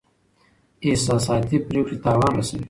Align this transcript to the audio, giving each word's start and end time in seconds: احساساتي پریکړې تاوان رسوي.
احساساتي 0.87 1.57
پریکړې 1.67 1.95
تاوان 2.05 2.31
رسوي. 2.35 2.59